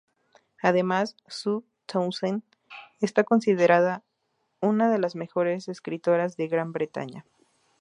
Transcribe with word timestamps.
Además 0.63 1.15
Sue 1.27 1.61
Townsend 1.85 2.41
está 3.01 3.23
considerada 3.23 4.01
una 4.59 4.89
de 4.89 4.97
las 4.97 5.15
mejores 5.15 5.67
escritoras 5.67 6.35
de 6.37 6.47
Gran 6.47 6.71
Bretaña. 6.71 7.23